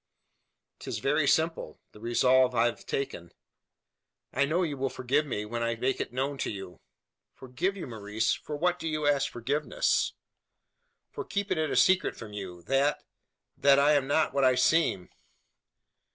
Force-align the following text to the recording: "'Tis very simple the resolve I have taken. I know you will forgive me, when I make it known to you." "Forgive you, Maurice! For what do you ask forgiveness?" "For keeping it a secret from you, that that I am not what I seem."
"'Tis 0.79 0.97
very 0.97 1.27
simple 1.27 1.79
the 1.91 1.99
resolve 1.99 2.55
I 2.55 2.65
have 2.65 2.87
taken. 2.87 3.31
I 4.33 4.45
know 4.45 4.63
you 4.63 4.75
will 4.75 4.89
forgive 4.89 5.27
me, 5.27 5.45
when 5.45 5.61
I 5.61 5.75
make 5.75 6.01
it 6.01 6.11
known 6.11 6.39
to 6.39 6.49
you." 6.49 6.79
"Forgive 7.35 7.77
you, 7.77 7.85
Maurice! 7.85 8.33
For 8.33 8.55
what 8.57 8.79
do 8.79 8.87
you 8.87 9.05
ask 9.05 9.31
forgiveness?" 9.31 10.13
"For 11.11 11.23
keeping 11.23 11.59
it 11.59 11.69
a 11.69 11.75
secret 11.75 12.15
from 12.17 12.33
you, 12.33 12.63
that 12.63 13.03
that 13.55 13.77
I 13.77 13.91
am 13.91 14.07
not 14.07 14.33
what 14.33 14.43
I 14.43 14.55
seem." 14.55 15.11